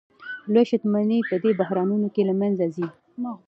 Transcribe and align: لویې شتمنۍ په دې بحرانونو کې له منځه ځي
لویې 0.53 0.67
شتمنۍ 0.69 1.19
په 1.29 1.35
دې 1.43 1.51
بحرانونو 1.59 2.07
کې 2.13 2.21
له 2.29 2.33
منځه 2.41 2.65
ځي 2.75 2.87